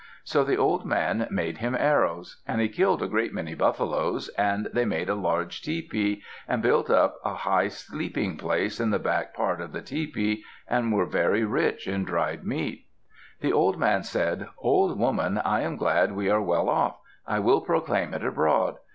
[0.23, 4.67] So the old man made him arrows, and he killed a great many buffaloes, and
[4.73, 9.35] they made a large tepee, and built up a high sleeping place in the back
[9.35, 12.87] part of the tepee, and were very rich in dried meat.
[13.41, 17.61] The old man said, "Old woman, I am glad we are well off; I will
[17.61, 18.77] proclaim it abroad."